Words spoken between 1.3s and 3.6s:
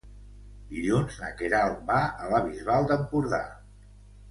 Queralt va a la Bisbal d'Empordà.